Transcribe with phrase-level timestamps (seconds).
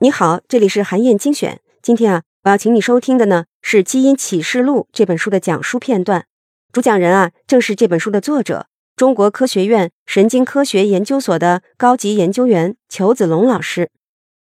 [0.00, 1.60] 你好，这里是韩燕精选。
[1.82, 6.26] 今天啊，我要请你收听的呢是《基因启示录》这本书的讲述片段。
[6.72, 13.90] 主讲人啊，正是这本书的作者，中国科学院神经科学研究所的高级研究员裘子龙老师。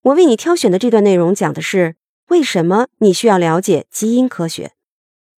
[0.03, 1.95] 我为你挑选的这段内容讲的是
[2.31, 4.73] 为什么你需要了解基因科学。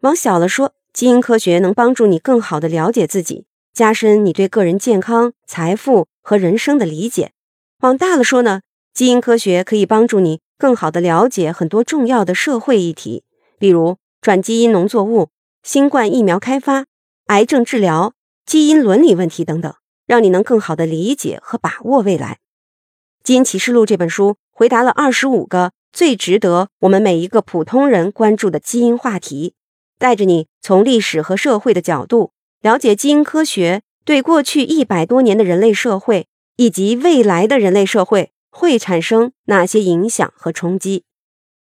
[0.00, 3.44] 往小了说，基因科学能帮助你更好的了解自己，
[3.74, 7.32] 加深你对个人健康、财富和人生的理解。
[7.80, 8.60] 往大了说呢？
[8.92, 13.24] 基因科学可以帮助你更好地了解很多重要的社会议题，
[13.58, 15.30] 比如转基因农作物、
[15.62, 16.84] 新冠疫苗开发、
[17.28, 18.12] 癌症治疗、
[18.44, 19.74] 基因伦理问题等等，
[20.06, 22.34] 让你能更好地理解和把握未来。
[23.26, 29.54] 《基因启示录》这本书回答了二十五个最值得我们每一个普通人关注的基因话题，
[29.98, 36.26] 带着你从历史和社会的角度了解基因科学对过去一百多年的人类社会
[36.60, 38.32] 以及未来的人类社会。
[38.50, 41.04] 会产生哪些影响和冲击？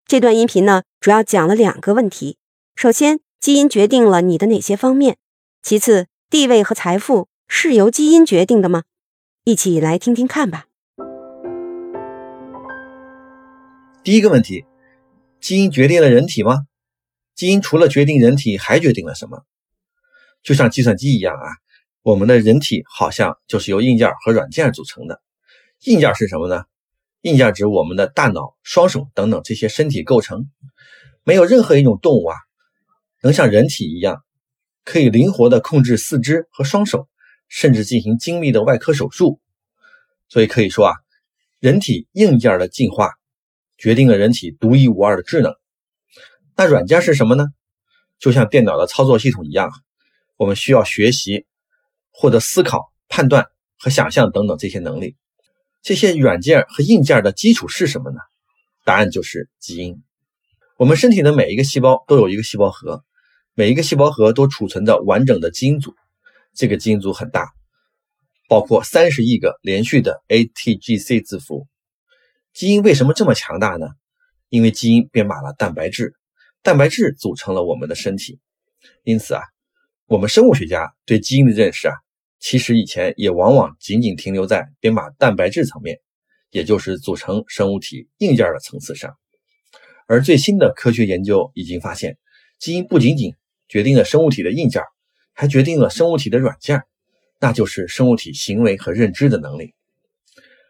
[0.06, 2.38] 这段音频呢，主要讲了两个问题：
[2.76, 5.16] 首先，基因决定了你的哪些方面；
[5.64, 8.84] 其次，地位和财富是由基因决定的吗？
[9.46, 10.68] 一起来听听看吧。
[14.04, 14.66] 第一个问题：
[15.40, 16.68] 基因决定了人体吗？
[17.34, 19.46] 基因除了决定人体，还决定了什么？
[20.44, 21.48] 就像计算机一样啊，
[22.06, 25.24] 我们的人体好像就是由硬件和软件组成的。
[25.86, 26.66] 硬件是什么呢？
[27.22, 30.48] 硬件指我们的大脑、双手等等这些身体构成。
[31.24, 32.38] 没有任何一种动物啊，
[33.24, 34.24] 能像人体一样，
[34.84, 37.10] 可以灵活地控制四肢和双手，
[37.48, 39.42] 甚至进行精密的外科手术。
[40.30, 40.94] 所以可以说啊，
[41.60, 43.14] 人体硬件的进化
[43.80, 45.56] 决定了人体独一无二的智能。
[46.56, 47.48] 那软件是什么呢？
[48.20, 49.72] 就像电脑的操作系统一样，
[50.38, 51.48] 我们需要学习、
[52.18, 53.46] 获得思考、判断
[53.78, 55.16] 和想象等等这些能力。
[55.82, 58.20] 这些软件和硬件的基础是什么呢？
[58.84, 60.02] 答案就是基因。
[60.78, 63.04] 我们身体的每一个细胞都有一个细胞核，
[63.54, 65.94] 每一个细胞核都储存着完整的基因组。
[66.54, 67.50] 这个基因组很大，
[68.48, 71.68] 包括三十亿个连续的 ATGC 字符。
[72.54, 73.88] 基因为什么这么强大呢？
[74.50, 76.16] 因为基因编码了蛋白质，
[76.64, 78.40] 蛋白质组成了我们的身体。
[79.04, 79.42] 因此啊，
[80.08, 81.96] 我们生物学家对基因的认识啊。
[82.48, 86.00] 其实以前也往往仅仅停留在编码蛋白质层面，
[86.52, 89.18] 也就是组成生物体硬件的层次上。
[90.06, 92.20] 而最新的科学研究已经发现，
[92.60, 93.34] 基因不仅仅
[93.68, 94.84] 决定了生物体的硬件，
[95.34, 96.84] 还决定了生物体的软件，
[97.40, 99.74] 那就是生物体行为和认知的能力。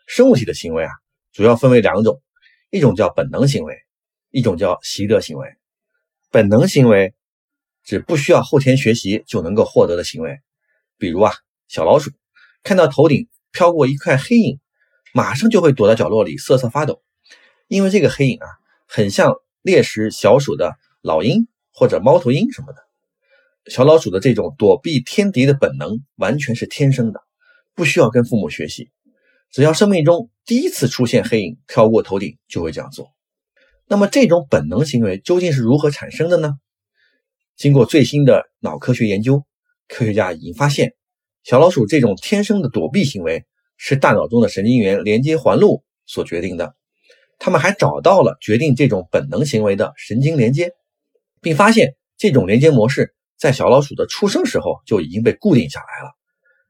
[0.07, 0.91] 生物体的行为啊，
[1.33, 2.21] 主要分为两种，
[2.69, 3.75] 一种叫本能行为，
[4.31, 5.49] 一种叫习得行为。
[6.31, 7.13] 本能行为
[7.83, 10.39] 指不需要后天学习就能够获得的行为，
[10.97, 11.33] 比如啊。
[11.67, 12.11] 小老鼠
[12.63, 14.59] 看到头顶飘过一块黑影，
[15.13, 17.01] 马上就会躲到角落里瑟瑟发抖，
[17.67, 18.47] 因为这个黑影啊，
[18.87, 22.83] 很像猎食小鼠的老鹰或者猫头鹰什么的。
[23.67, 27.21] 小老鼠的这种躲避天敌的本能完全是天生的，
[27.73, 28.91] 不需要跟父母学习，
[29.51, 33.11] 只要生命中第一次出现黑影飘过头顶，就会这样做。
[33.87, 36.53] 那么这种本能行为究竟是如何产生的呢？
[37.55, 39.43] 经过最新的脑科学研究，
[39.87, 40.93] 科学家已经发现。
[41.45, 43.45] 小老鼠这种天生的躲避行为
[43.77, 46.75] 是大脑中的神经元连接环路所决定的。
[47.37, 50.71] 他们还找到了决定这种本能行为的神经连接，
[51.41, 56.15] 并发现这种连接模式在小老鼠的出生时候就已经被固定下来了。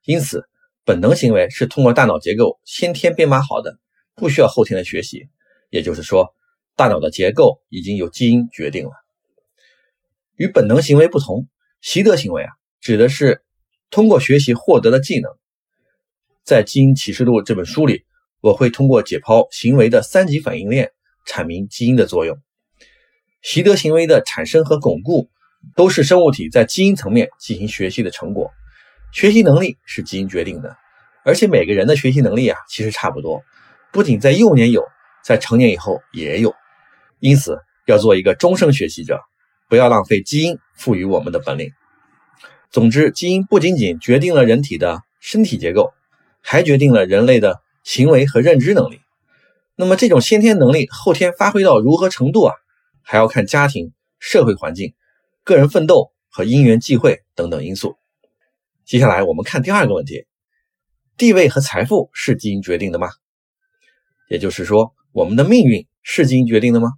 [0.03, 0.43] 因此，
[0.83, 3.79] 本能行为是通过大脑结构先天编码好的，
[4.13, 5.29] 不需要后天的学习。
[5.69, 6.35] 也就是说，
[6.75, 8.91] 大脑的结构已经由基因决定了。
[10.35, 11.47] 与本能行为不同，
[11.79, 13.44] 习得行为啊，指的是。
[13.95, 15.31] 通过学习获得的技能，
[16.43, 18.03] 在《基因启示录》这本书里，
[18.41, 20.91] 我会通过解剖行为的三级反应链，
[21.25, 22.37] 阐明基因的作用。
[23.41, 25.29] 习得行为的产生和巩固，
[25.77, 28.51] 都是生物体在基因层面进行学习的成果。
[29.13, 30.75] 学习能力是基因决定的，
[31.23, 33.41] 而且每个人的学习能力啊，其实差不多，
[33.93, 34.83] 不仅在幼年有，
[35.23, 36.53] 在成年以后也有。
[37.19, 39.21] 因此，要做一个终生学习者，
[39.69, 41.71] 不要浪费基因赋予我们的本领。
[42.71, 45.93] 总之，基因不仅仅决定了人体的身体结构，
[46.41, 48.99] 还决定了人类的行为和认知能力。
[49.75, 52.53] 那么，这种先天能力后天发挥到如何程度啊？
[53.01, 54.93] 还要看家庭、社会环境、
[55.43, 57.97] 个人奋斗和因缘际会等等因素。
[58.83, 60.25] 接下来，我们看第二个问题：
[61.17, 63.09] 地位和财富是基因决定的吗？
[64.27, 66.93] 也就是说，我们的命运是基因决定的吗？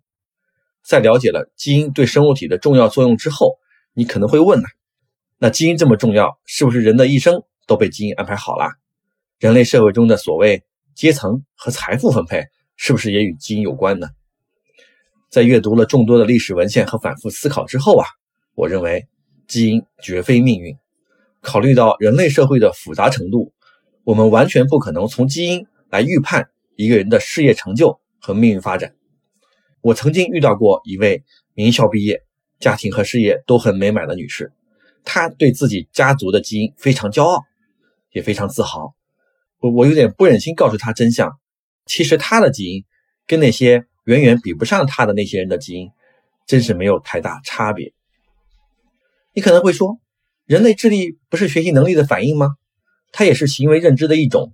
[0.81, 3.57] 在了解了基因对生物体的重要作用之后，
[3.93, 4.67] 你可能会问呢？
[5.39, 8.71] 那基因这么重要，是不是人的一生都被基因安排好了？
[9.39, 10.63] 人类社会中的所谓
[10.95, 12.45] 阶层和财富分配
[12.75, 14.07] 是不是也与基因有关呢？
[15.29, 18.07] 在阅读了众多的历史文献和反复思考之后啊，
[18.55, 19.07] 我认为
[19.47, 20.75] 基因绝非命运。
[21.41, 23.53] 考虑到人类社会的复杂程度，
[24.03, 28.95] 我们完全不可能从基因来预判一个人的事业成就和命运发展。
[29.81, 31.23] 我曾经遇到过一位
[31.53, 32.23] 名校毕业、
[32.59, 34.51] 家庭和事业都很美满的女士，
[35.09, 37.45] 他对自己家族的基因非常骄傲，
[38.11, 38.93] 也非常自豪。
[39.59, 41.39] 我我有点不忍心告诉他真相，
[41.85, 42.83] 其实他的基因
[43.25, 45.89] 跟那些远远比不上他的那些人的基因，
[46.45, 47.93] 真是没有太大差别。
[49.31, 49.97] 你可能会说，
[50.45, 52.55] 人类智力不是学习能力的反应吗？
[53.13, 54.53] 它也是行为认知的一种。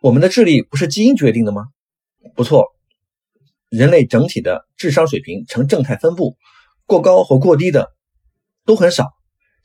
[0.00, 1.66] 我们的智力不是基因决定的吗？
[2.34, 2.72] 不错。
[3.68, 6.38] 人类整体的智商水平呈正态分布，
[6.86, 7.92] 过高或过低的
[8.64, 9.12] 都很少。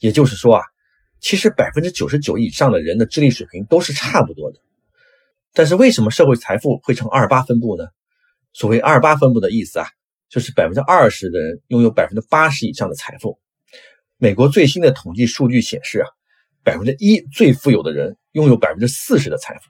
[0.04, 0.64] 也就是说啊，
[1.22, 4.60] 其实百分之九十九以上的人的智力水平都是差不多的。
[5.54, 7.86] 但是为什么社会财富会呈二八分布呢？
[8.52, 9.88] 所谓二八分布的意思啊，
[10.28, 13.40] 就是百分之二十的人拥有百分之八十以上的财富。
[14.18, 16.10] 美国最新的统计数据显示啊，
[16.66, 19.70] 百分之一最富有的人拥有百分之四十的财富。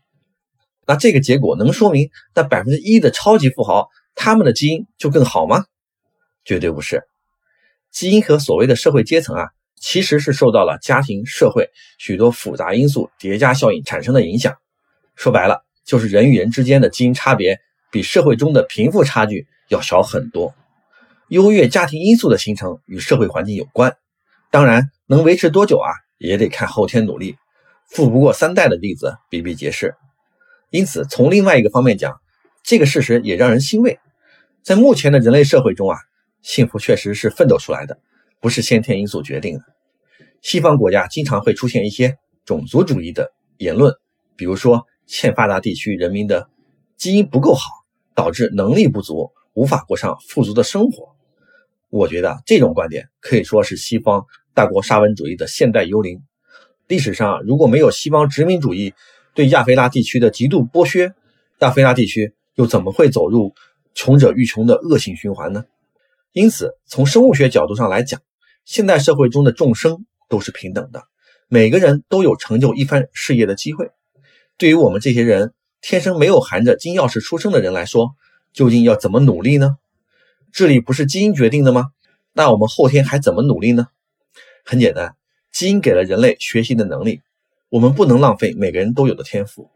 [0.88, 3.88] 那这个结果能说明那百分之一的超级富豪？
[4.16, 5.64] 他们的基因就更好吗？
[6.44, 7.04] 绝对不是。
[7.92, 9.50] 基因和所谓的社会阶层啊，
[9.86, 14.56] 其实是受到了家庭、社会许多复杂因素叠加效应产生的影响。
[15.18, 17.60] 说白了，就是人与人之间的基因差别
[17.92, 20.56] 比社会中的贫富差距要小很多。
[21.28, 23.98] 优越家庭因素的形成与社会环境有关，
[24.52, 27.36] 当然能维持多久啊，也得看后天努力。
[27.90, 29.96] 富不过三代的例子比比皆是。
[30.70, 32.18] 因此，从另外一个方面讲。
[32.64, 34.00] 这个事实也让人欣慰，
[34.64, 35.98] 在目前的人类社会中啊，
[36.42, 38.00] 幸福确实是奋斗出来的，
[38.40, 39.66] 不是先天因素决定的。
[40.44, 43.96] 西方国家经常会出现一些种族主义的言论，
[44.36, 46.48] 比如说欠发达地区人民的
[46.98, 47.72] 基因不够好，
[48.14, 51.16] 导致能力不足，无法过上富足的生活。
[51.90, 56.22] 我觉得这种观点可以说是西方大国沙文主义的现代幽灵。
[56.88, 58.94] 历史上如果没有西方殖民主义
[59.34, 61.14] 对亚非拉地区的极度剥削，
[61.60, 62.36] 亚非拉地区。
[62.56, 63.56] 又怎么会走入
[63.96, 65.64] 穷者愈穷的恶性循环呢？
[66.34, 68.22] 因此，从生物学角度上来讲，
[68.64, 71.04] 现代社会中的众生都是平等的，
[71.48, 73.90] 每个人都有成就一番事业的机会。
[74.58, 78.16] 对于我们这些人天生没有含着金钥匙出生的人来说，
[78.54, 79.78] 究竟要怎么努力呢？
[80.52, 81.92] 智力不是基因决定的吗？
[82.34, 83.88] 那我们后天还怎么努力呢？
[84.66, 85.16] 很简单，
[85.52, 87.22] 基因给了人类学习的能力，
[87.70, 89.70] 我们不能浪费每个人都有的天赋。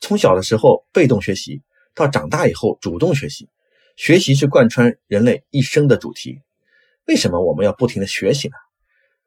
[0.00, 1.62] 从小的时候被动学习。
[1.94, 3.48] 到长大以后，主动学习，
[3.96, 6.42] 学习是贯穿人类一生的主题。
[7.06, 8.54] 为什么我们要不停的学习呢？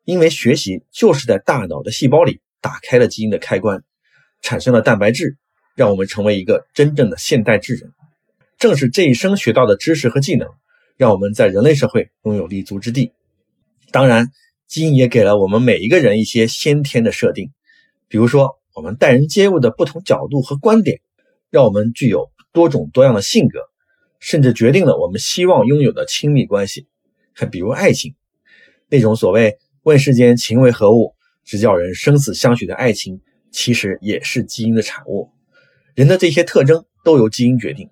[0.03, 3.83] 因为学习就是在大脑的细胞里打开了基因的开关，
[4.41, 5.37] 产生了蛋白质，
[5.75, 7.91] 让我们成为一个真正的现代智人。
[8.57, 10.49] 正是这一生学到的知识和技能，
[10.97, 13.11] 让我们在人类社会拥有立足之地。
[13.91, 14.29] 当然，
[14.67, 17.51] 基因也给了我们每一个人一些先天的设定，
[18.07, 21.01] 比如说我们待人接物的不同角度和观点，
[21.49, 22.29] 让我们具有。
[22.53, 23.61] 多种多样的性格，
[24.19, 26.85] 甚至决定了我们希望拥有的亲密关系。
[27.33, 28.13] 还比如爱情，
[28.89, 33.19] 那种所谓“问世间情为何物，直叫人生死相许”的爱情，
[33.51, 35.31] 其实也是基因的产物。
[35.95, 37.89] 人的这些特征都由基因决定，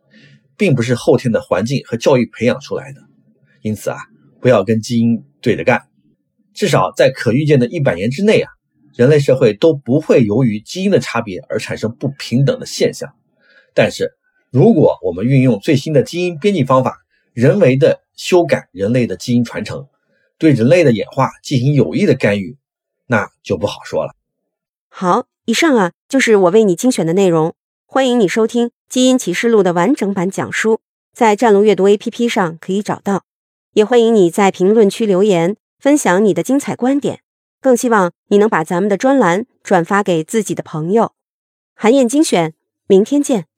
[0.55, 3.01] 并不是后天的环境和教育培养出来的。
[3.63, 3.97] 因此啊，
[4.39, 5.87] 不要跟基因对着干。
[6.53, 8.51] 至少在可预见的一百年之内啊，
[8.95, 13.11] 人类社会都不会由于基因的差别而产生不平等的现象。
[13.73, 14.11] 但是，
[14.51, 16.97] 如果我们运用最新的基因编辑方法，
[17.33, 19.87] 人为的修改人类的基因传承，
[20.39, 22.57] 对人类的演化进行有益的干预，
[23.05, 24.15] 那就不好说了。
[24.87, 27.53] 好，以上啊就是我为你精选的内容，
[27.85, 30.79] 欢迎你收听《基因启示录》的完整版讲书，
[31.13, 33.25] 在战龙阅读 APP 上可以找到。
[33.73, 37.19] 也欢迎你在评论区留言，分享你的精彩观点。
[37.61, 41.11] 更希望你能把咱们的专栏转发给自己的朋友。
[41.75, 42.53] 韩燕精选，
[42.87, 43.48] 明天见。